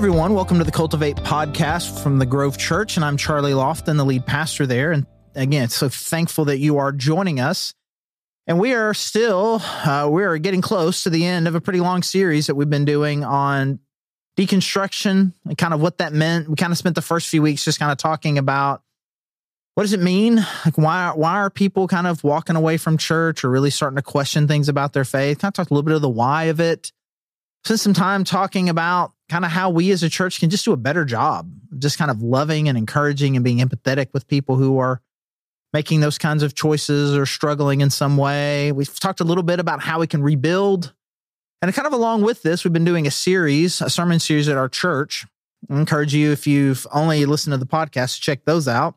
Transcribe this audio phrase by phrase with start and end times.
[0.00, 0.32] everyone.
[0.32, 2.96] Welcome to the Cultivate podcast from the Grove Church.
[2.96, 4.92] And I'm Charlie Lofton, the lead pastor there.
[4.92, 7.74] And again, so thankful that you are joining us.
[8.46, 11.80] And we are still, uh, we are getting close to the end of a pretty
[11.80, 13.78] long series that we've been doing on
[14.38, 16.48] deconstruction and kind of what that meant.
[16.48, 18.82] We kind of spent the first few weeks just kind of talking about
[19.74, 20.36] what does it mean?
[20.64, 24.02] Like why why are people kind of walking away from church or really starting to
[24.02, 25.40] question things about their faith?
[25.40, 26.90] Kind of talked a little bit of the why of it.
[27.66, 30.72] Spent some time talking about kind of how we as a church can just do
[30.72, 34.78] a better job, just kind of loving and encouraging and being empathetic with people who
[34.78, 35.00] are
[35.72, 38.72] making those kinds of choices or struggling in some way.
[38.72, 40.92] We've talked a little bit about how we can rebuild.
[41.62, 44.56] And kind of along with this, we've been doing a series, a sermon series at
[44.56, 45.24] our church.
[45.70, 48.96] I encourage you, if you've only listened to the podcast, to check those out.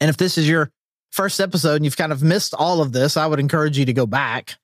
[0.00, 0.70] And if this is your
[1.10, 3.92] first episode and you've kind of missed all of this, I would encourage you to
[3.92, 4.58] go back.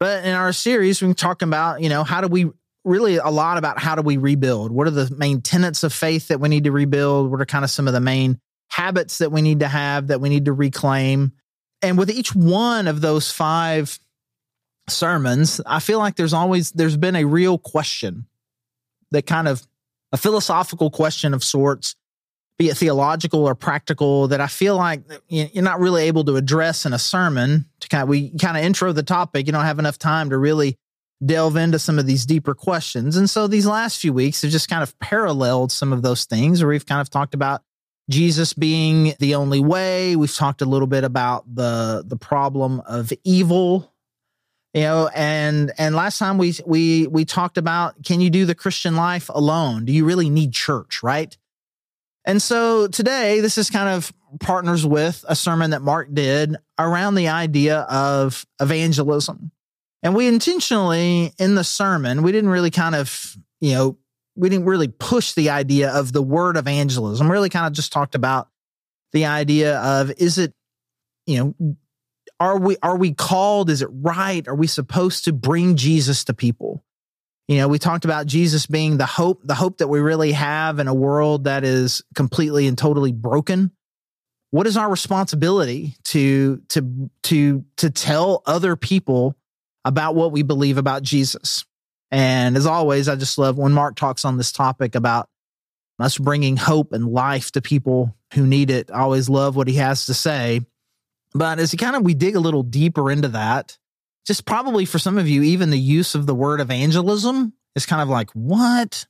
[0.00, 2.50] But in our series, we've been talking about, you know, how do we
[2.84, 4.72] really a lot about how do we rebuild?
[4.72, 7.30] What are the main tenets of faith that we need to rebuild?
[7.30, 10.20] What are kind of some of the main habits that we need to have that
[10.20, 11.32] we need to reclaim?
[11.80, 13.98] And with each one of those five
[14.88, 18.26] sermons, I feel like there's always there's been a real question
[19.10, 19.66] that kind of
[20.12, 21.94] a philosophical question of sorts,
[22.58, 26.36] be it theological or practical, that I feel like uh, you're not really able to
[26.36, 27.66] address in a sermon.
[27.80, 30.38] To kind of we kind of intro the topic, you don't have enough time to
[30.38, 30.76] really
[31.24, 33.16] delve into some of these deeper questions.
[33.16, 36.62] And so these last few weeks have just kind of paralleled some of those things
[36.62, 37.62] where we've kind of talked about
[38.10, 40.16] Jesus being the only way.
[40.16, 43.92] We've talked a little bit about the the problem of evil,
[44.74, 48.54] you know, and and last time we we we talked about can you do the
[48.54, 49.84] Christian life alone?
[49.84, 51.36] Do you really need church, right?
[52.24, 57.14] And so today this is kind of partners with a sermon that Mark did around
[57.14, 59.52] the idea of evangelism.
[60.02, 63.98] And we intentionally in the sermon, we didn't really kind of, you know,
[64.34, 67.30] we didn't really push the idea of the word evangelism.
[67.30, 68.48] Really kind of just talked about
[69.12, 70.54] the idea of is it,
[71.26, 71.76] you know,
[72.40, 73.70] are we are we called?
[73.70, 74.46] Is it right?
[74.48, 76.84] Are we supposed to bring Jesus to people?
[77.46, 80.78] You know, we talked about Jesus being the hope, the hope that we really have
[80.78, 83.72] in a world that is completely and totally broken.
[84.50, 89.36] What is our responsibility to to to to tell other people
[89.84, 91.64] about what we believe about Jesus.
[92.10, 95.28] And as always, I just love when Mark talks on this topic about
[95.98, 98.90] us bringing hope and life to people who need it.
[98.90, 100.60] I always love what he has to say.
[101.34, 103.78] But as he kind of we dig a little deeper into that,
[104.26, 108.02] just probably for some of you, even the use of the word evangelism is kind
[108.02, 109.06] of like, what?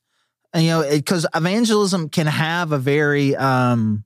[0.54, 4.04] You know, because evangelism can have a very um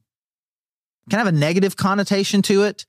[1.11, 2.87] can have a negative connotation to it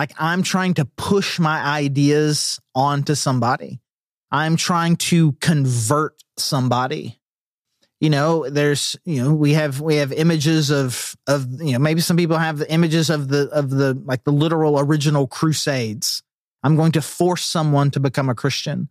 [0.00, 3.82] like I'm trying to push my ideas onto somebody.
[4.30, 7.20] I'm trying to convert somebody.
[8.00, 12.00] You know, there's, you know, we have we have images of of you know, maybe
[12.00, 16.22] some people have the images of the of the like the literal original crusades.
[16.62, 18.88] I'm going to force someone to become a Christian.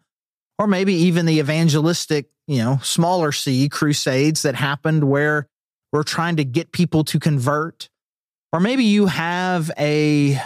[0.60, 5.48] Or maybe even the evangelistic, you know, smaller C crusades that happened where
[5.92, 7.90] we're trying to get people to convert.
[8.54, 10.40] Or maybe you have a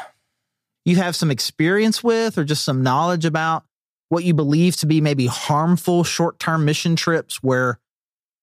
[0.86, 3.64] you have some experience with or just some knowledge about
[4.10, 7.80] what you believe to be maybe harmful short term mission trips where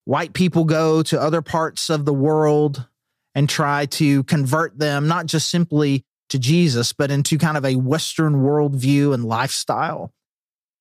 [0.05, 2.87] white people go to other parts of the world
[3.35, 7.77] and try to convert them, not just simply to Jesus, but into kind of a
[7.77, 10.13] Western worldview and lifestyle.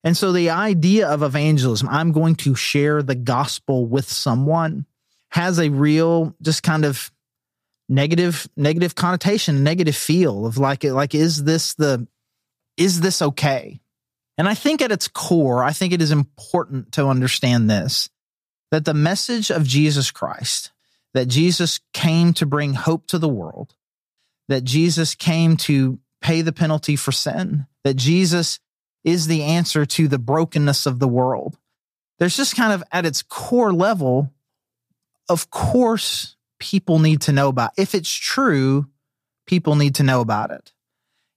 [0.04, 4.86] And so the idea of evangelism, I'm going to share the gospel with someone,
[5.32, 7.12] has a real, just kind of
[7.90, 12.08] negative negative connotation negative feel of like like is this the
[12.78, 13.82] is this okay?
[14.38, 18.10] And i think at its core i think it is important to understand this
[18.72, 20.72] that the message of jesus christ
[21.14, 23.76] that jesus came to bring hope to the world
[24.48, 28.62] that jesus came to pay the penalty for sin that jesus
[29.04, 31.58] is the answer to the brokenness of the world.
[32.18, 34.34] There's just kind of at its core level
[35.30, 37.72] of course people need to know about.
[37.78, 38.88] If it's true,
[39.48, 40.72] people need to know about it.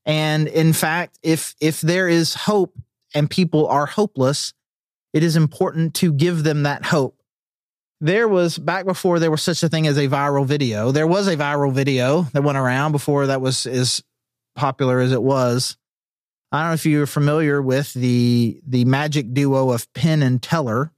[0.05, 2.77] And in fact, if if there is hope
[3.15, 4.53] and people are hopeless,
[5.13, 7.19] it is important to give them that hope.
[8.01, 10.91] There was back before there was such a thing as a viral video.
[10.91, 14.03] There was a viral video that went around before that was as
[14.57, 15.77] popular as it was.
[16.51, 20.93] I don't know if you're familiar with the the magic duo of Penn and Teller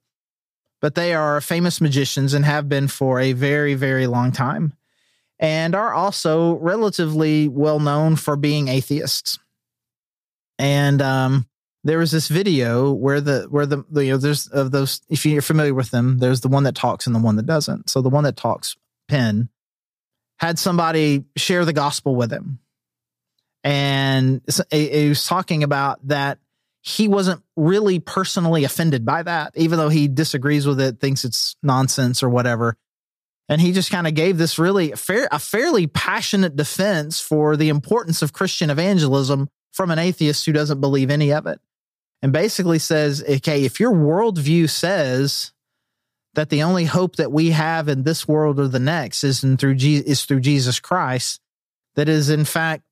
[0.84, 4.74] but they are famous magicians and have been for a very, very long time,
[5.38, 9.38] and are also relatively well known for being atheists.
[10.58, 11.48] And um,
[11.84, 15.24] there was this video where the where the, the you know there's of those if
[15.24, 18.02] you're familiar with them there's the one that talks and the one that doesn't so
[18.02, 18.76] the one that talks
[19.08, 19.48] Penn
[20.36, 22.58] had somebody share the gospel with him
[23.62, 26.40] and he was talking about that
[26.86, 31.56] he wasn't really personally offended by that even though he disagrees with it thinks it's
[31.62, 32.76] nonsense or whatever
[33.48, 37.68] and he just kind of gave this really fair a fairly passionate defense for the
[37.68, 41.60] importance of christian evangelism from an atheist who doesn't believe any of it
[42.24, 45.52] and basically says, okay, if your worldview says
[46.32, 49.74] that the only hope that we have in this world or the next is through
[49.74, 51.38] Je- is through Jesus Christ,
[51.96, 52.82] that is in fact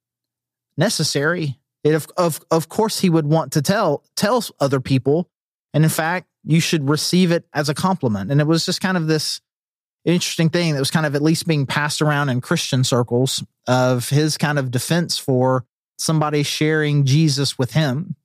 [0.77, 1.59] necessary.
[1.85, 5.29] It, of, of of course he would want to tell tell other people,
[5.75, 8.31] and in fact you should receive it as a compliment.
[8.31, 9.41] And it was just kind of this
[10.05, 14.09] interesting thing that was kind of at least being passed around in Christian circles of
[14.09, 15.65] his kind of defense for
[15.99, 18.17] somebody sharing Jesus with him.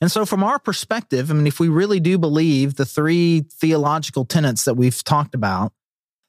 [0.00, 4.26] And so, from our perspective, I mean, if we really do believe the three theological
[4.26, 5.72] tenets that we've talked about,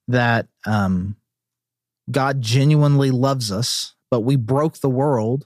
[0.08, 1.18] that um,
[2.10, 5.46] God genuinely loves us, but we broke the world,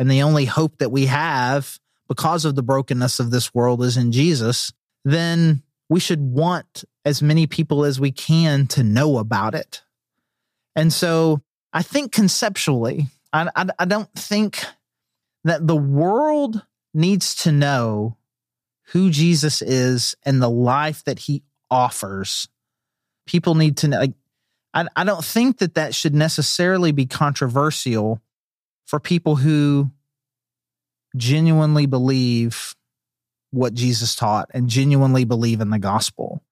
[0.00, 3.98] and the only hope that we have because of the brokenness of this world is
[3.98, 4.72] in Jesus,
[5.04, 9.82] then we should want as many people as we can to know about it.
[10.74, 11.42] And so,
[11.74, 14.64] I think conceptually, I, I, I don't think
[15.44, 16.64] that the world
[16.94, 18.16] needs to know
[18.92, 22.48] who Jesus is and the life that he offers.
[23.26, 23.98] People need to know.
[23.98, 24.14] Like,
[24.72, 28.22] I, I don't think that that should necessarily be controversial
[28.90, 29.88] for people who
[31.16, 32.74] genuinely believe
[33.52, 36.42] what Jesus taught and genuinely believe in the gospel.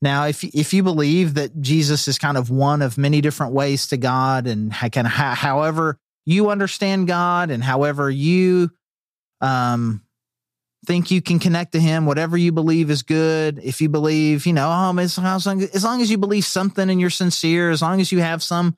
[0.00, 3.88] Now, if if you believe that Jesus is kind of one of many different ways
[3.88, 8.70] to God, and of however you understand God, and however you
[9.42, 10.02] um,
[10.86, 12.06] think you can connect to him.
[12.06, 13.58] Whatever you believe is good.
[13.62, 16.98] If you believe, you know, um, as, long, as long as you believe something and
[17.00, 18.76] you're sincere, as long as you have some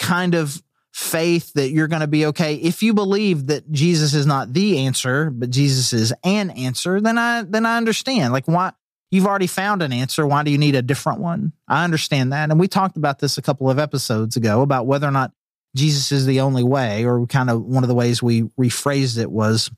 [0.00, 0.60] kind of
[0.94, 2.54] faith that you're going to be okay.
[2.54, 7.18] If you believe that Jesus is not the answer, but Jesus is an answer, then
[7.18, 8.32] I then I understand.
[8.32, 8.72] Like why
[9.10, 10.24] you've already found an answer.
[10.24, 11.52] Why do you need a different one?
[11.66, 12.50] I understand that.
[12.50, 15.32] And we talked about this a couple of episodes ago about whether or not
[15.74, 19.32] Jesus is the only way, or kind of one of the ways we rephrased it
[19.32, 19.72] was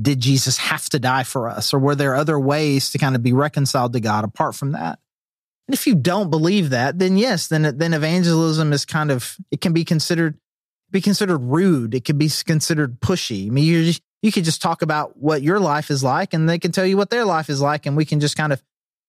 [0.00, 1.72] did Jesus have to die for us?
[1.72, 4.98] Or were there other ways to kind of be reconciled to God apart from that?
[5.66, 9.62] And if you don't believe that, then yes, then then evangelism is kind of it
[9.62, 10.38] can be considered
[10.90, 11.94] be considered rude.
[11.94, 13.46] It could be considered pushy.
[13.46, 13.92] I mean, you
[14.22, 16.96] you could just talk about what your life is like, and they can tell you
[16.96, 18.62] what their life is like, and we can just kind of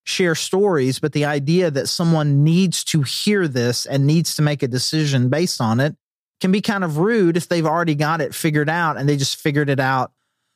[0.03, 0.99] share stories.
[0.99, 5.29] But the idea that someone needs to hear this and needs to make a decision
[5.29, 5.95] based on it
[6.39, 9.37] can be kind of rude if they've already got it figured out and they just
[9.37, 10.11] figured it out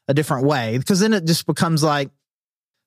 [0.08, 2.10] a different way because then it just becomes like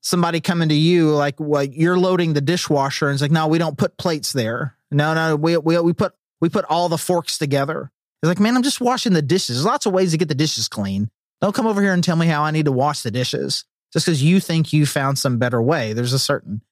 [0.00, 3.58] somebody coming to you like what you're loading the dishwasher and it's like no we
[3.58, 7.38] don't put plates there no no we we we put we put all the forks
[7.38, 7.90] together
[8.22, 10.34] it's like man i'm just washing the dishes there's lots of ways to get the
[10.34, 11.10] dishes clean
[11.40, 14.06] don't come over here and tell me how i need to wash the dishes just
[14.06, 16.62] because you think you found some better way there's a certain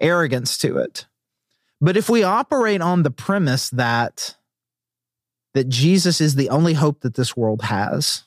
[0.00, 1.06] arrogance to it
[1.80, 4.36] but if we operate on the premise that
[5.54, 8.24] that jesus is the only hope that this world has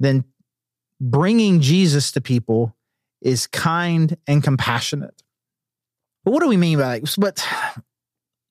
[0.00, 0.24] then
[1.00, 2.76] bringing Jesus to people
[3.20, 5.22] is kind and compassionate.
[6.24, 7.14] But what do we mean by that?
[7.18, 7.46] But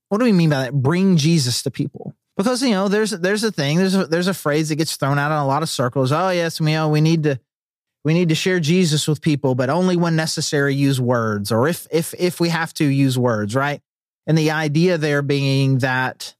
[0.09, 0.73] what do we mean by that?
[0.73, 2.15] Bring Jesus to people.
[2.37, 5.17] Because you know, there's there's a thing, there's a, there's a phrase that gets thrown
[5.17, 6.11] out in a lot of circles.
[6.11, 7.39] Oh yes, we know we need to
[8.05, 11.87] we need to share Jesus with people, but only when necessary use words, or if
[11.91, 13.81] if if we have to use words, right?
[14.27, 16.35] And the idea there being that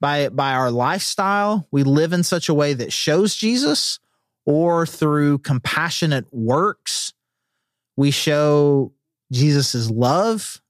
[0.00, 4.00] by by our lifestyle, we live in such a way that shows Jesus,
[4.46, 7.14] or through compassionate works,
[7.96, 8.92] we show
[9.30, 10.60] Jesus' love,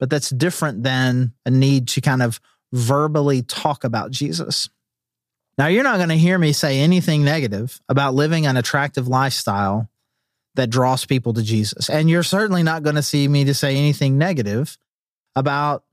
[0.00, 2.40] but that's different than a need to kind of
[2.72, 4.68] verbally talk about Jesus.
[5.58, 9.90] Now, you're not going to hear me say anything negative about living an attractive lifestyle
[10.54, 11.88] that draws people to Jesus.
[11.88, 14.78] And you're certainly not going to see me to say anything negative
[15.36, 15.84] about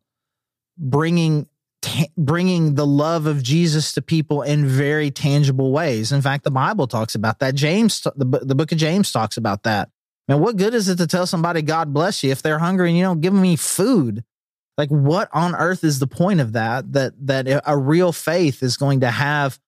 [0.77, 1.47] bringing
[1.81, 6.11] t- bringing the love of Jesus to people in very tangible ways.
[6.11, 7.55] In fact, the Bible talks about that.
[7.55, 9.89] James, the, the book of James talks about that.
[10.27, 12.97] Man, what good is it to tell somebody God bless you if they're hungry and
[12.97, 14.23] you don't give them any food?
[14.79, 16.93] Like, what on earth is the point of that?
[16.93, 19.59] That that a real faith is going to have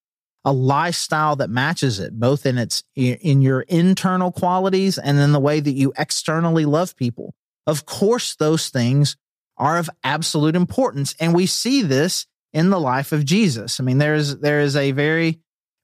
[0.46, 5.40] a lifestyle that matches it, both in its in your internal qualities and in the
[5.40, 7.36] way that you externally love people.
[7.68, 9.18] Of course, those things
[9.58, 11.14] are of absolute importance.
[11.20, 13.82] And we see this in the life of Jesus.
[13.82, 15.28] I mean, there's there is a very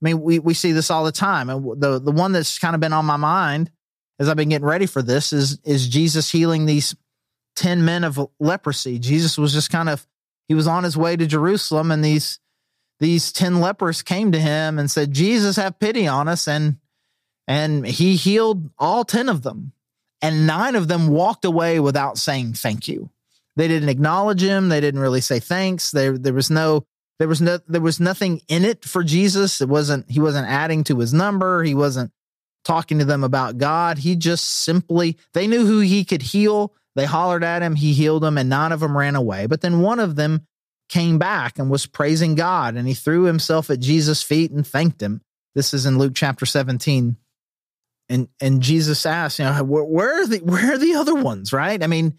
[0.00, 1.50] mean, we, we see this all the time.
[1.50, 3.70] And the the one that's kind of been on my mind
[4.18, 6.96] as I've been getting ready for this is is Jesus healing these
[7.58, 9.00] 10 men of leprosy.
[9.00, 10.06] Jesus was just kind of
[10.46, 12.38] he was on his way to Jerusalem and these
[13.00, 16.76] these 10 lepers came to him and said, "Jesus, have pity on us." And
[17.46, 19.72] and he healed all 10 of them.
[20.20, 23.10] And 9 of them walked away without saying thank you.
[23.56, 25.90] They didn't acknowledge him, they didn't really say thanks.
[25.90, 26.86] There there was no
[27.18, 29.60] there was no there was nothing in it for Jesus.
[29.60, 31.64] It wasn't he wasn't adding to his number.
[31.64, 32.12] He wasn't
[32.64, 33.98] talking to them about God.
[33.98, 36.72] He just simply they knew who he could heal.
[36.96, 39.46] They hollered at him, he healed them and none of them ran away.
[39.46, 40.46] But then one of them
[40.88, 45.02] came back and was praising God and he threw himself at Jesus' feet and thanked
[45.02, 45.20] him.
[45.54, 47.16] This is in Luke chapter 17.
[48.10, 51.52] And and Jesus asked, you know, where, where are the where are the other ones,
[51.52, 51.82] right?
[51.82, 52.18] I mean,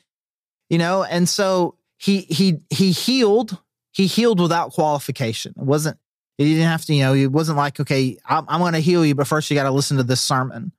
[0.70, 3.58] you know, and so he he he healed
[3.92, 5.54] he healed without qualification.
[5.58, 5.98] It wasn't,
[6.38, 9.06] he didn't have to, you know, it wasn't like, okay, I'm, I'm going to heal
[9.06, 10.72] you, but first you got to listen to this sermon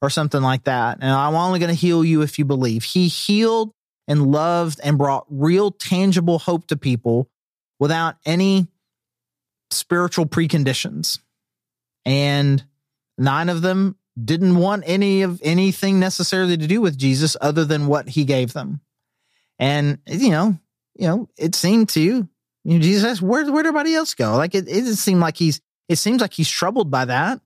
[0.00, 0.98] or something like that.
[1.00, 2.84] And I'm only going to heal you if you believe.
[2.84, 3.72] He healed
[4.06, 7.28] and loved and brought real tangible hope to people
[7.78, 8.68] without any
[9.70, 11.18] spiritual preconditions.
[12.04, 12.64] And
[13.16, 17.86] nine of them didn't want any of anything necessarily to do with Jesus other than
[17.86, 18.80] what he gave them.
[19.58, 20.58] And you know,
[20.94, 22.28] you know, it seemed to you
[22.64, 24.36] know, Jesus asked, where where'd everybody else go?
[24.36, 27.40] Like it, it seemed like he's it seems like he's troubled by that.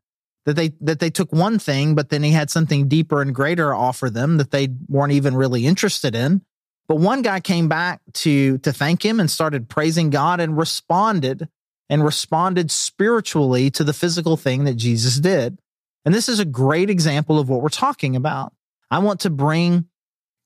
[0.45, 3.73] That they that they took one thing, but then he had something deeper and greater
[3.75, 6.43] offer them that they weren't even really interested in.
[6.89, 11.49] But one guy came back to to thank him and started praising God and responded
[11.89, 15.59] and responded spiritually to the physical thing that Jesus did.
[16.05, 18.53] And this is a great example of what we're talking about.
[18.91, 19.87] I want to bring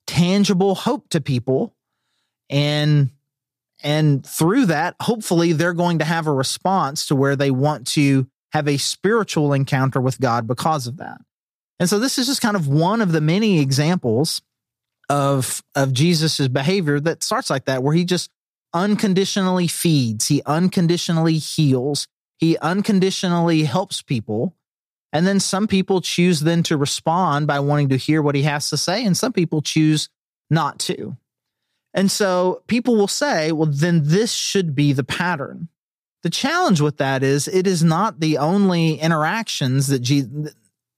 [0.06, 1.74] tangible hope to people
[2.50, 3.10] and
[3.82, 8.26] and through that, hopefully, they're going to have a response to where they want to
[8.56, 11.18] have a spiritual encounter with God because of that.
[11.78, 14.40] And so this is just kind of one of the many examples
[15.10, 18.30] of of Jesus's behavior that starts like that, where he just
[18.72, 22.08] unconditionally feeds, he unconditionally heals,
[22.38, 24.54] he unconditionally helps people.
[25.12, 28.70] And then some people choose then to respond by wanting to hear what he has
[28.70, 30.08] to say, and some people choose
[30.50, 31.16] not to.
[31.92, 35.68] And so people will say, well, then this should be the pattern.
[36.26, 40.26] The challenge with that is it is not the only interactions that, Je-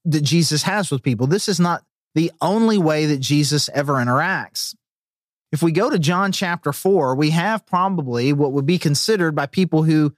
[0.06, 1.26] that Jesus has with people.
[1.26, 4.74] This is not the only way that Jesus ever interacts.
[5.52, 9.44] If we go to John chapter 4, we have probably what would be considered by
[9.44, 10.14] people who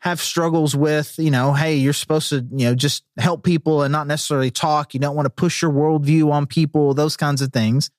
[0.00, 3.92] have struggles with, you know, hey, you're supposed to, you know, just help people and
[3.92, 4.92] not necessarily talk.
[4.92, 7.92] You don't want to push your worldview on people, those kinds of things.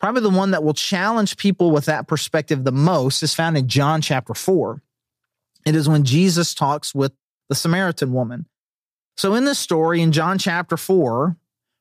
[0.00, 3.68] Probably the one that will challenge people with that perspective the most is found in
[3.68, 4.82] John chapter 4.
[5.66, 7.12] It is when Jesus talks with
[7.48, 8.46] the Samaritan woman.
[9.16, 11.36] So in this story in John chapter 4,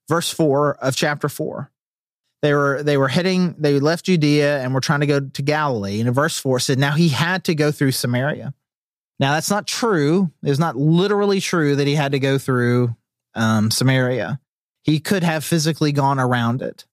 [0.09, 1.71] verse 4 of chapter 4,
[2.41, 5.99] they were they were heading they left Judea and were trying to go to Galilee.
[5.99, 8.53] And in verse 4 said now he had to go through Samaria.
[9.19, 10.31] Now that's not true.
[10.43, 12.95] It's not literally true that he had to go through
[13.35, 14.39] um, Samaria.
[14.83, 16.85] He could have physically gone around it.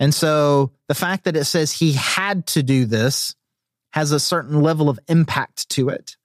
[0.00, 3.34] And so the fact that it says he had to do this
[3.92, 6.16] has a certain level of impact to it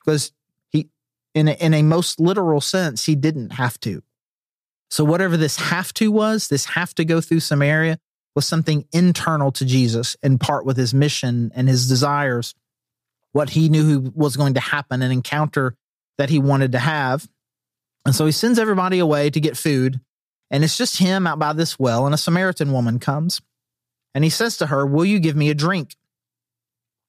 [0.00, 0.32] because
[0.70, 0.88] he,
[1.34, 4.02] in a, in a most literal sense, he didn't have to.
[4.90, 7.98] So whatever this have to was, this have to go through Samaria
[8.34, 12.54] was something internal to Jesus in part with his mission and his desires,
[13.32, 15.76] what he knew was going to happen, an encounter
[16.18, 17.28] that he wanted to have.
[18.04, 20.00] And so he sends everybody away to get food.
[20.50, 23.40] And it's just him out by this well, and a Samaritan woman comes.
[24.14, 25.96] And he says to her, Will you give me a drink?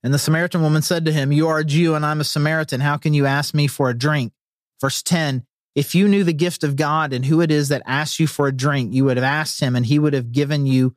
[0.03, 2.81] And the Samaritan woman said to him, You are a Jew, and I'm a Samaritan.
[2.81, 4.33] How can you ask me for a drink?
[4.81, 5.45] Verse 10
[5.75, 8.47] If you knew the gift of God and who it is that asks you for
[8.47, 10.95] a drink, you would have asked him, and he would have given you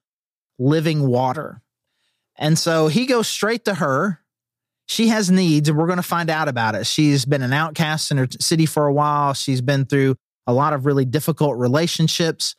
[0.59, 1.63] living water.
[2.37, 4.21] And so he goes straight to her.
[4.87, 6.87] She has needs, and we're going to find out about it.
[6.87, 9.35] She's been an outcast in her city for a while.
[9.35, 12.55] She's been through a lot of really difficult relationships.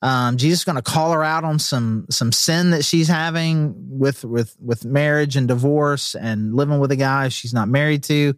[0.00, 3.74] Um, Jesus is going to call her out on some some sin that she's having
[3.98, 8.34] with with with marriage and divorce and living with a guy she's not married to.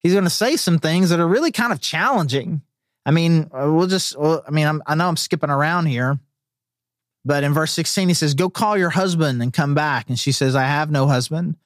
[0.00, 2.62] He's going to say some things that are really kind of challenging.
[3.06, 4.16] I mean, uh, we'll just.
[4.18, 6.18] I mean, I'm, I know I'm skipping around here,
[7.24, 10.30] but in verse 16 he says, "Go call your husband and come back." And she
[10.30, 11.56] says, "I have no husband."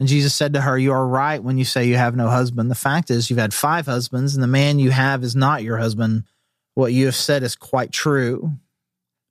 [0.00, 2.70] And Jesus said to her, You are right when you say you have no husband.
[2.70, 5.78] The fact is, you've had five husbands, and the man you have is not your
[5.78, 6.24] husband.
[6.74, 8.52] What you have said is quite true.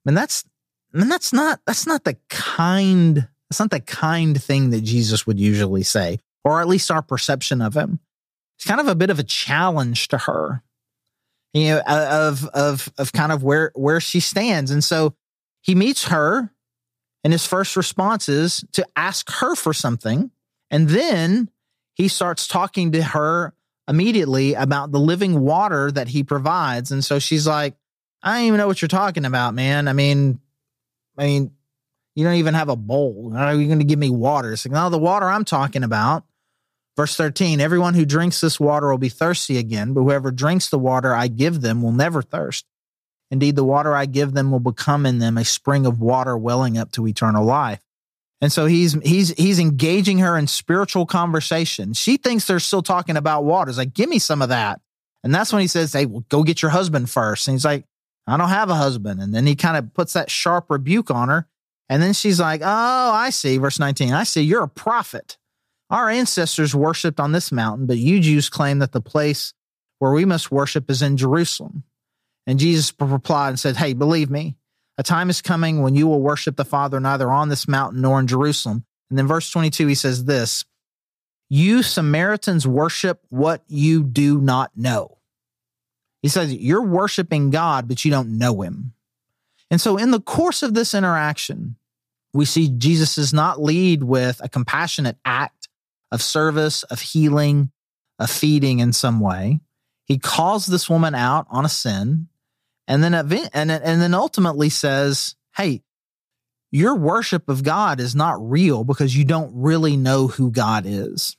[0.08, 0.44] And that's
[0.94, 5.38] and that's not that's not the kind that's not the kind thing that Jesus would
[5.38, 8.00] usually say, or at least our perception of him.
[8.56, 10.64] It's kind of a bit of a challenge to her.
[11.52, 14.70] you know, of of of kind of where where she stands.
[14.70, 15.14] And so
[15.60, 16.52] he meets her,
[17.24, 20.30] and his first response is to ask her for something,
[20.70, 21.50] and then
[21.94, 23.54] he starts talking to her
[23.88, 26.92] immediately about the living water that he provides.
[26.92, 27.74] And so she's like,
[28.22, 29.88] I don't even know what you're talking about, man.
[29.88, 30.40] I mean,
[31.16, 31.52] I mean,
[32.14, 33.32] you don't even have a bowl.
[33.36, 34.52] Are you going to give me water?
[34.52, 36.24] It's like, no, the water I'm talking about.
[36.96, 40.80] Verse 13 Everyone who drinks this water will be thirsty again, but whoever drinks the
[40.80, 42.66] water I give them will never thirst.
[43.30, 46.76] Indeed, the water I give them will become in them a spring of water welling
[46.76, 47.80] up to eternal life.
[48.40, 51.92] And so he's he's he's engaging her in spiritual conversation.
[51.92, 53.68] She thinks they're still talking about water.
[53.68, 54.80] It's like, give me some of that.
[55.24, 57.48] And that's when he says, Hey, well, go get your husband first.
[57.48, 57.84] And he's like,
[58.30, 59.20] I don't have a husband.
[59.20, 61.48] And then he kind of puts that sharp rebuke on her.
[61.88, 63.58] And then she's like, Oh, I see.
[63.58, 65.38] Verse 19, I see you're a prophet.
[65.90, 69.54] Our ancestors worshiped on this mountain, but you Jews claim that the place
[69.98, 71.84] where we must worship is in Jerusalem.
[72.46, 74.56] And Jesus replied and said, Hey, believe me,
[74.98, 78.20] a time is coming when you will worship the Father neither on this mountain nor
[78.20, 78.84] in Jerusalem.
[79.10, 80.64] And then verse 22, he says this
[81.48, 85.17] You Samaritans worship what you do not know.
[86.22, 88.92] He says, You're worshiping God, but you don't know him.
[89.70, 91.76] And so, in the course of this interaction,
[92.32, 95.68] we see Jesus does not lead with a compassionate act
[96.10, 97.70] of service, of healing,
[98.18, 99.60] of feeding in some way.
[100.06, 102.28] He calls this woman out on a sin
[102.86, 105.82] and then and, and then ultimately says, Hey,
[106.70, 111.36] your worship of God is not real because you don't really know who God is.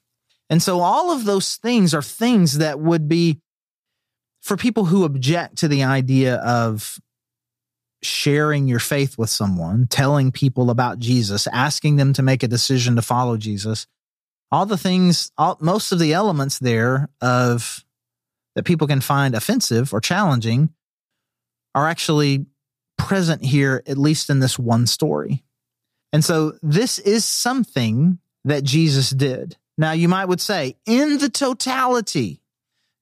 [0.49, 3.41] And so all of those things are things that would be
[4.41, 6.99] for people who object to the idea of
[8.01, 12.95] sharing your faith with someone, telling people about Jesus, asking them to make a decision
[12.95, 13.87] to follow Jesus,
[14.51, 17.83] all the things, all, most of the elements there of
[18.55, 20.69] that people can find offensive or challenging
[21.75, 22.45] are actually
[22.97, 25.43] present here, at least in this one story.
[26.11, 29.57] And so this is something that Jesus did.
[29.77, 32.41] Now you might would say in the totality,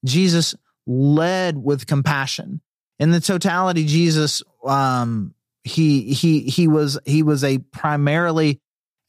[0.06, 0.54] Jesus
[0.88, 2.62] led with compassion.
[2.98, 8.60] In the totality, Jesus, um, he he he was he was a primarily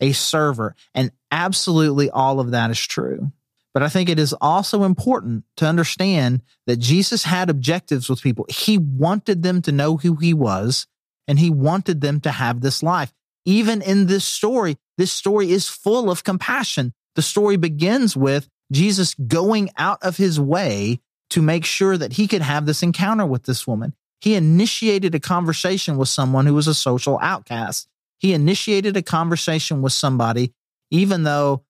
[0.01, 3.33] a server, and absolutely all of that is true.
[3.73, 8.47] But I think it is also important to understand that Jesus had objectives with people.
[8.49, 10.87] He wanted them to know who he was,
[11.27, 13.13] and he wanted them to have this life.
[13.45, 16.93] Even in this story, this story is full of compassion.
[17.15, 22.27] The story begins with Jesus going out of his way to make sure that he
[22.27, 23.95] could have this encounter with this woman.
[24.21, 27.89] He initiated a conversation with someone who was a social outcast.
[28.19, 30.53] He initiated a conversation with somebody,
[30.91, 31.65] even though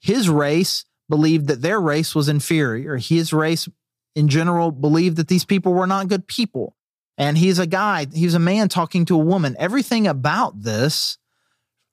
[0.00, 2.96] his race believed that their race was inferior.
[2.96, 3.68] His race
[4.14, 6.76] in general believed that these people were not good people.
[7.16, 9.56] And he's a guy, he's a man talking to a woman.
[9.58, 11.18] Everything about this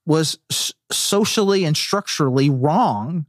[0.06, 0.38] was
[0.91, 3.26] socially and structurally wrong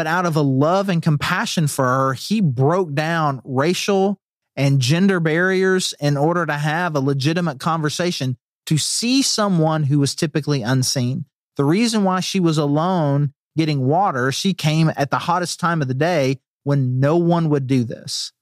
[0.00, 4.18] but out of a love and compassion for her, he broke down racial
[4.56, 10.14] and gender barriers in order to have a legitimate conversation to see someone who was
[10.14, 11.26] typically unseen.
[11.58, 15.88] The reason why she was alone getting water, she came at the hottest time of
[15.88, 18.32] the day when no one would do this.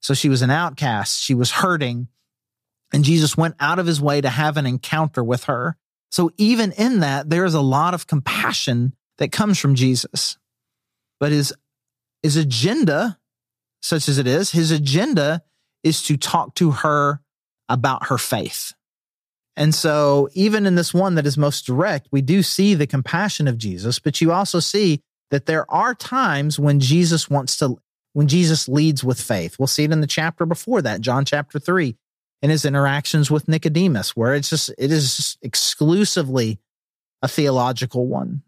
[0.00, 1.20] So she was an outcast.
[1.20, 2.08] She was hurting.
[2.90, 5.76] And Jesus went out of his way to have an encounter with her.
[6.10, 10.38] So even in that, there is a lot of compassion that comes from Jesus.
[11.20, 11.52] But his
[12.22, 13.18] his agenda,
[13.82, 15.42] such as it is, his agenda
[15.82, 17.20] is to talk to her
[17.68, 18.72] about her faith.
[19.56, 23.48] And so, even in this one that is most direct, we do see the compassion
[23.48, 25.00] of Jesus, but you also see
[25.30, 27.76] that there are times when Jesus wants to,
[28.12, 29.56] when Jesus leads with faith.
[29.58, 31.96] We'll see it in the chapter before that, John chapter three,
[32.42, 36.58] in his interactions with Nicodemus, where it's just, it is just exclusively
[37.22, 38.42] a theological one.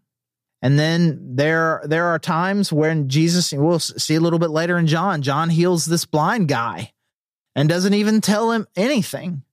[0.61, 4.87] And then there there are times when Jesus, we'll see a little bit later in
[4.87, 6.91] John, John heals this blind guy
[7.55, 9.43] and doesn't even tell him anything.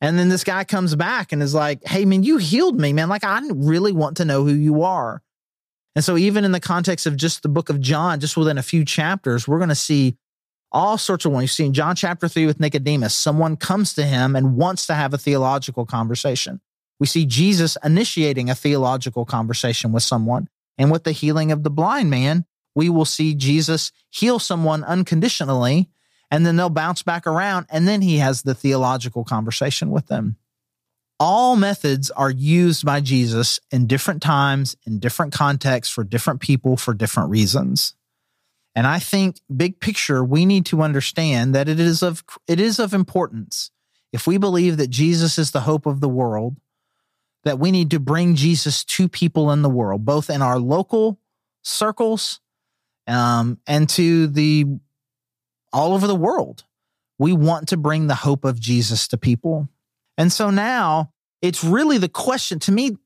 [0.00, 3.08] And then this guy comes back and is like, "Hey man, you healed me, man.
[3.08, 5.22] Like I really want to know who you are."
[5.94, 8.62] And so even in the context of just the book of John, just within a
[8.62, 10.16] few chapters, we're going to see
[10.70, 11.44] all sorts of ones.
[11.44, 14.94] You see in John chapter 3 with Nicodemus, someone comes to him and wants to
[14.94, 16.60] have a theological conversation.
[16.98, 20.48] We see Jesus initiating a theological conversation with someone.
[20.78, 25.90] And with the healing of the blind man, we will see Jesus heal someone unconditionally,
[26.30, 30.36] and then they'll bounce back around, and then he has the theological conversation with them.
[31.20, 36.76] All methods are used by Jesus in different times, in different contexts, for different people,
[36.76, 37.94] for different reasons.
[38.74, 42.78] And I think big picture, we need to understand that it is of it is
[42.78, 43.70] of importance.
[44.12, 46.56] If we believe that Jesus is the hope of the world,
[47.44, 51.18] that we need to bring Jesus to people in the world, both in our local
[51.62, 52.40] circles
[53.06, 54.66] um, and to the
[55.72, 56.64] all over the world.
[57.18, 59.68] We want to bring the hope of Jesus to people.
[60.18, 62.96] And so now it's really the question to me,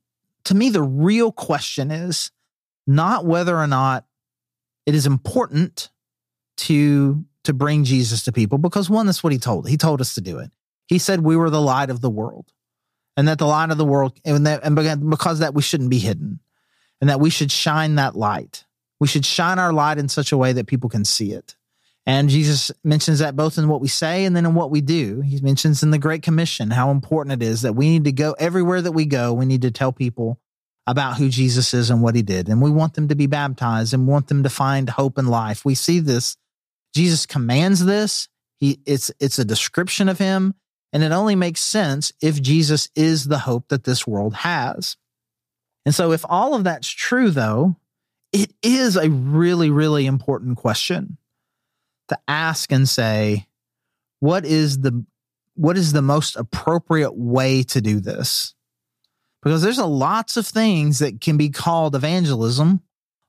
[0.45, 2.31] to me, the real question is
[2.85, 4.05] not whether or not
[4.85, 5.89] it is important
[6.57, 10.15] to to bring Jesus to people because one that's what he told he told us
[10.15, 10.51] to do it
[10.87, 12.51] he said we were the light of the world
[13.17, 15.99] and that the light of the world and that and because that we shouldn't be
[15.99, 16.39] hidden
[17.01, 18.63] and that we should shine that light
[18.99, 21.57] we should shine our light in such a way that people can see it
[22.07, 25.19] and Jesus mentions that both in what we say and then in what we do.
[25.19, 28.31] He mentions in the Great Commission how important it is that we need to go
[28.39, 29.33] everywhere that we go.
[29.33, 30.39] We need to tell people
[30.87, 32.47] about who Jesus is and what he did.
[32.47, 35.65] And we want them to be baptized and want them to find hope in life.
[35.65, 36.37] We see this.
[36.95, 38.29] Jesus commands this.
[38.55, 40.55] He it's it's a description of him
[40.93, 44.97] and it only makes sense if Jesus is the hope that this world has.
[45.85, 47.75] And so if all of that's true though,
[48.33, 51.17] it is a really really important question
[52.09, 53.47] to ask and say
[54.19, 55.05] what is the
[55.55, 58.53] what is the most appropriate way to do this?
[59.47, 62.81] because there's a lots of things that can be called evangelism,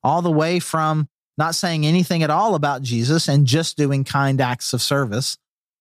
[0.02, 4.40] all the way from not saying anything at all about Jesus and just doing kind
[4.40, 5.38] acts of service,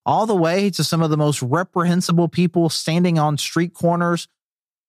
[0.08, 4.26] all the way to some of the most reprehensible people standing on street corners,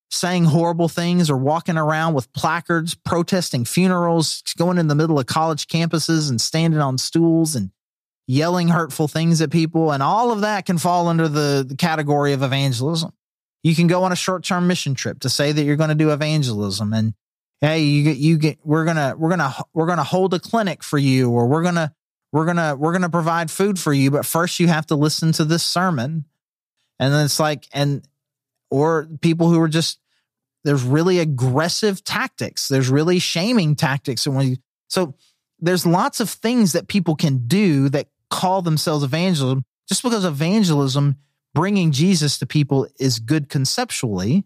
[0.09, 5.25] saying horrible things or walking around with placards, protesting funerals, going in the middle of
[5.25, 7.69] college campuses and standing on stools and
[8.27, 9.91] yelling hurtful things at people.
[9.91, 13.11] And all of that can fall under the, the category of evangelism.
[13.61, 15.95] You can go on a short term mission trip to say that you're going to
[15.95, 17.13] do evangelism and
[17.59, 20.97] hey, you get you get we're gonna we're gonna we're gonna hold a clinic for
[20.97, 21.93] you or we're gonna
[22.31, 25.45] we're gonna we're gonna provide food for you, but first you have to listen to
[25.45, 26.25] this sermon.
[26.99, 28.07] And then it's like and
[28.69, 29.99] or people who are just
[30.63, 32.67] there's really aggressive tactics.
[32.67, 34.25] There's really shaming tactics.
[34.25, 35.15] And when you so
[35.59, 41.17] there's lots of things that people can do that call themselves evangelism just because evangelism
[41.53, 44.45] bringing Jesus to people is good conceptually.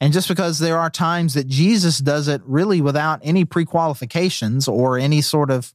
[0.00, 4.98] And just because there are times that Jesus does it really without any pre-qualifications or
[4.98, 5.72] any sort of,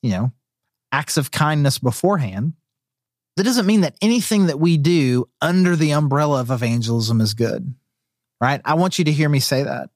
[0.00, 0.32] you know,
[0.92, 2.54] acts of kindness beforehand,
[3.36, 7.74] that doesn't mean that anything that we do under the umbrella of evangelism is good.
[8.40, 8.60] Right?
[8.64, 9.90] I want you to hear me say that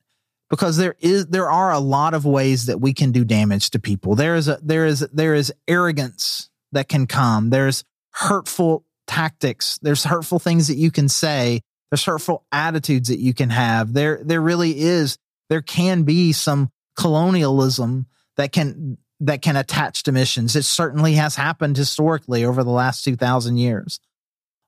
[0.50, 3.78] because there is there are a lot of ways that we can do damage to
[3.78, 4.16] people.
[4.16, 7.50] There is a there is there is arrogance that can come.
[7.50, 9.78] There's hurtful tactics.
[9.82, 11.60] There's hurtful things that you can say.
[11.90, 13.92] There's hurtful attitudes that you can have.
[13.92, 15.18] There, there really is,
[15.50, 20.56] there can be some colonialism that can, that can attach to missions.
[20.56, 24.00] It certainly has happened historically over the last 2000 years.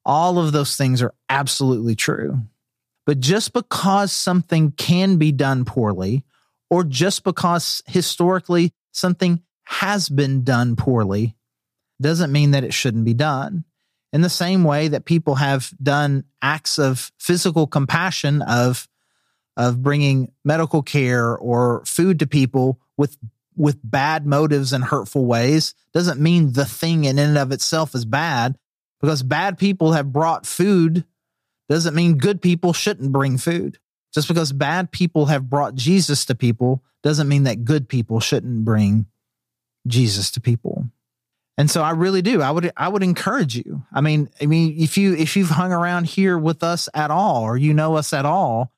[0.05, 2.39] All of those things are absolutely true.
[3.05, 6.25] But just because something can be done poorly,
[6.71, 11.37] or just because historically something has been done poorly,
[12.01, 13.65] doesn't mean that it shouldn't be done
[14.13, 18.89] in the same way that people have done acts of physical compassion of
[19.57, 23.17] of bringing medical care or food to people with
[23.57, 28.05] with bad motives and hurtful ways doesn't mean the thing in and of itself is
[28.05, 28.57] bad
[29.01, 31.05] because bad people have brought food
[31.69, 33.79] doesn't mean good people shouldn't bring food
[34.13, 38.65] just because bad people have brought Jesus to people doesn't mean that good people shouldn't
[38.65, 39.07] bring
[39.87, 40.87] Jesus to people
[41.57, 42.43] and so I really do.
[42.43, 43.85] I would I would encourage you.
[43.93, 47.43] I mean, I mean, if you if you've hung around here with us at all
[47.45, 48.73] or you know us at all,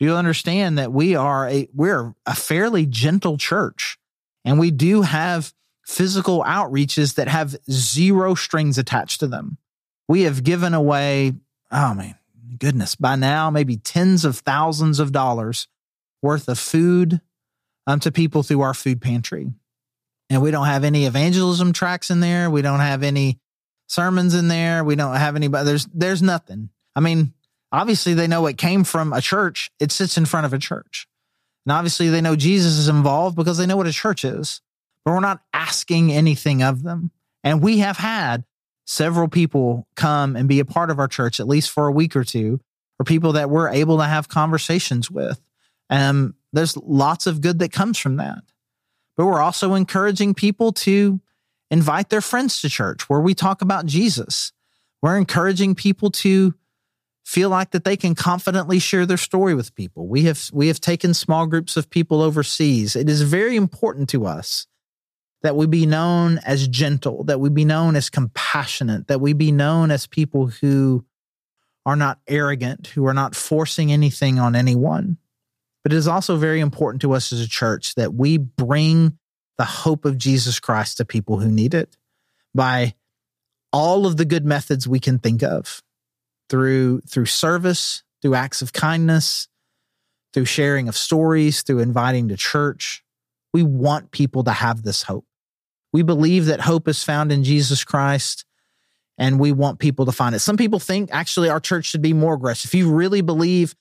[0.00, 3.98] you'll understand that we are a we're a fairly gentle church.
[4.46, 5.52] And we do have
[5.84, 9.58] physical outreaches that have zero strings attached to them.
[10.08, 11.34] We have given away,
[11.70, 12.14] oh man,
[12.58, 15.68] goodness, by now maybe tens of thousands of dollars
[16.22, 17.20] worth of food
[17.86, 19.52] um, to people through our food pantry
[20.28, 22.50] and we don't have any evangelism tracks in there.
[22.50, 23.38] We don't have any
[23.86, 24.82] sermons in there.
[24.82, 25.64] We don't have anybody.
[25.64, 26.70] There's there's nothing.
[26.94, 27.32] I mean,
[27.70, 29.70] obviously they know it came from a church.
[29.78, 31.06] It sits in front of a church,
[31.66, 34.62] and obviously they know Jesus is involved because they know what a church is.
[35.04, 37.10] But we're not asking anything of them,
[37.44, 38.44] and we have had
[38.86, 42.16] several people come and be a part of our church at least for a week
[42.16, 42.60] or two,
[42.98, 45.40] or people that we're able to have conversations with.
[45.90, 48.42] And there's lots of good that comes from that
[49.16, 51.20] but we're also encouraging people to
[51.70, 54.52] invite their friends to church where we talk about Jesus.
[55.02, 56.54] We're encouraging people to
[57.26, 60.06] feel like that they can confidently share their story with people.
[60.06, 62.94] We have we have taken small groups of people overseas.
[62.94, 64.68] It is very important to us
[65.42, 69.50] that we be known as gentle, that we be known as compassionate, that we be
[69.50, 71.04] known as people who
[71.84, 75.18] are not arrogant, who are not forcing anything on anyone.
[75.82, 79.18] But it is also very important to us as a church that we bring
[79.58, 81.96] the hope of Jesus Christ to people who need it
[82.54, 82.94] by
[83.72, 85.82] all of the good methods we can think of
[86.48, 89.48] through through service, through acts of kindness,
[90.32, 93.02] through sharing of stories, through inviting to church.
[93.52, 95.26] We want people to have this hope.
[95.92, 98.44] We believe that hope is found in Jesus Christ
[99.18, 100.40] and we want people to find it.
[100.40, 102.68] Some people think actually our church should be more aggressive.
[102.68, 103.74] If you really believe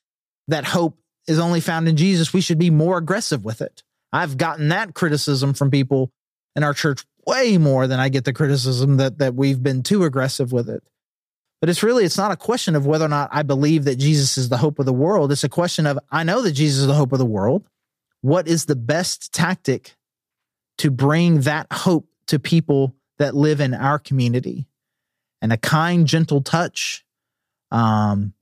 [0.48, 0.98] that hope
[1.28, 3.84] is only found in Jesus, we should be more aggressive with it.
[4.14, 6.12] I've gotten that criticism from people
[6.56, 10.04] in our church way more than I get the criticism that that we've been too
[10.04, 10.84] aggressive with it.
[11.66, 14.38] But it's really it's not a question of whether or not I believe that Jesus
[14.38, 15.32] is the hope of the world.
[15.32, 17.68] It's a question of I know that Jesus is the hope of the world.
[18.22, 19.96] What is the best tactic
[20.78, 24.68] to bring that hope to people that live in our community?
[25.42, 27.04] And a kind, gentle touch,
[27.72, 28.36] um,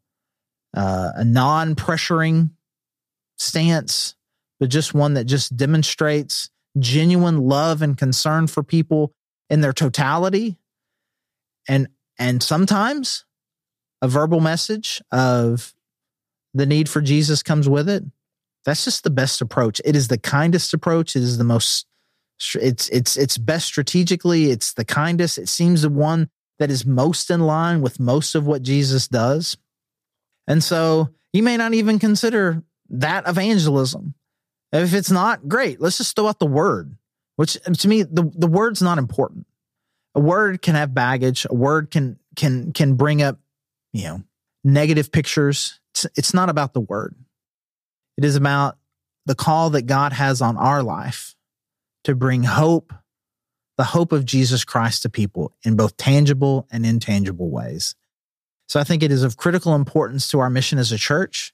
[0.75, 2.49] uh, a non-pressuring
[3.38, 4.15] stance,
[4.59, 9.13] but just one that just demonstrates genuine love and concern for people
[9.49, 10.57] in their totality
[11.69, 13.26] and and sometimes
[14.02, 15.73] a verbal message of
[16.54, 18.04] the need for Jesus comes with it.
[18.65, 19.82] That's just the best approach.
[19.84, 21.15] It is the kindest approach.
[21.15, 21.86] It is the most
[22.56, 24.52] it's it's it's best strategically.
[24.52, 25.38] It's the kindest.
[25.38, 29.58] It seems the one that is most in line with most of what Jesus does.
[30.47, 34.13] And so you may not even consider that evangelism.
[34.71, 35.80] If it's not, great.
[35.80, 36.97] Let's just throw out the word,
[37.36, 39.45] which to me, the, the word's not important.
[40.15, 41.45] A word can have baggage.
[41.49, 43.39] A word can can can bring up,
[43.91, 44.23] you know,
[44.63, 45.80] negative pictures.
[45.91, 47.15] It's, it's not about the word.
[48.17, 48.78] It is about
[49.26, 51.36] the call that God has on our life
[52.04, 52.93] to bring hope,
[53.78, 57.95] the hope of Jesus Christ to people in both tangible and intangible ways.
[58.67, 61.54] So I think it is of critical importance to our mission as a church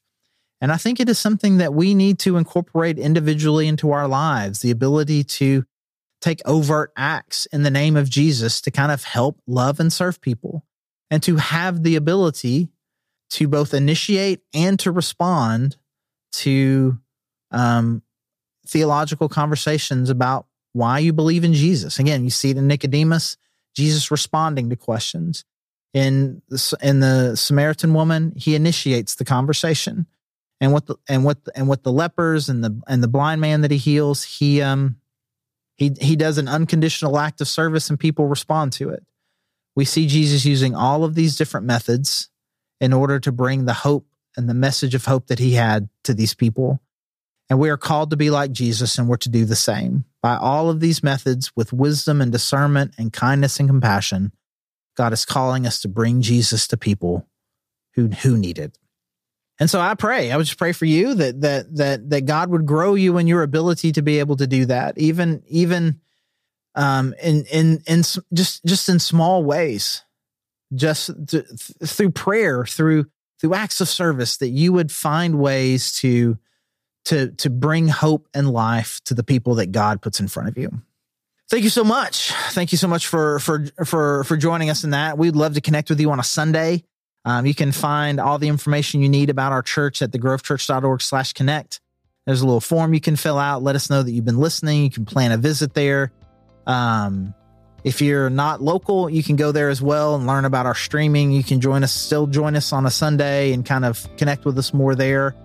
[0.61, 4.59] and I think it is something that we need to incorporate individually into our lives
[4.59, 5.65] the ability to
[6.21, 10.21] take overt acts in the name of Jesus to kind of help love and serve
[10.21, 10.65] people
[11.09, 12.69] and to have the ability
[13.31, 15.77] to both initiate and to respond
[16.31, 16.97] to
[17.51, 18.01] um,
[18.67, 21.99] theological conversations about why you believe in Jesus.
[21.99, 23.37] Again, you see it in Nicodemus,
[23.75, 25.45] Jesus responding to questions.
[25.93, 30.05] In the, in the Samaritan woman, he initiates the conversation
[30.61, 33.61] and what the and what and what the lepers and the and the blind man
[33.61, 34.97] that he heals, he um
[35.79, 39.03] he he does an unconditional act of service and people respond to it.
[39.75, 42.29] We see Jesus using all of these different methods
[42.81, 46.13] in order to bring the hope and the message of hope that he had to
[46.13, 46.81] these people.
[47.49, 50.03] And we are called to be like Jesus and we're to do the same.
[50.21, 54.33] By all of these methods, with wisdom and discernment and kindness and compassion,
[54.97, 57.25] God is calling us to bring Jesus to people
[57.95, 58.77] who, who need it.
[59.59, 62.49] And so I pray, I would just pray for you that that that that God
[62.49, 65.99] would grow you in your ability to be able to do that, even even
[66.75, 70.03] um, in in in just just in small ways,
[70.73, 71.45] just th-
[71.83, 73.07] through prayer, through
[73.41, 76.37] through acts of service, that you would find ways to
[77.05, 80.57] to to bring hope and life to the people that God puts in front of
[80.57, 80.81] you.
[81.49, 82.31] Thank you so much.
[82.51, 85.17] Thank you so much for for for for joining us in that.
[85.17, 86.83] We'd love to connect with you on a Sunday.
[87.25, 91.33] Um, you can find all the information you need about our church at thegrovechurch.org slash
[91.33, 91.81] connect.
[92.25, 93.63] There's a little form you can fill out.
[93.63, 94.83] Let us know that you've been listening.
[94.83, 96.11] You can plan a visit there.
[96.67, 97.33] Um,
[97.83, 101.31] if you're not local, you can go there as well and learn about our streaming.
[101.31, 104.57] You can join us, still join us on a Sunday and kind of connect with
[104.57, 105.35] us more there.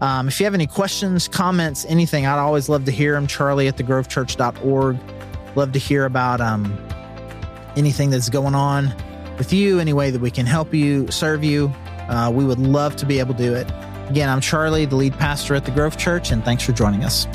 [0.00, 3.26] Um, if you have any questions, comments, anything, I'd always love to hear them.
[3.26, 4.98] Charlie at thegrovechurch.org.
[5.56, 6.78] Love to hear about um,
[7.76, 8.94] anything that's going on
[9.38, 11.72] with you, any way that we can help you, serve you.
[12.08, 13.66] Uh, we would love to be able to do it.
[14.08, 17.26] Again, I'm Charlie, the lead pastor at the Grove Church, and thanks for joining us.